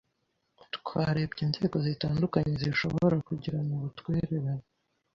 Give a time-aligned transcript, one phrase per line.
[0.75, 4.65] twarebye inzego zitandukanye zishobora kugirana ubutwererane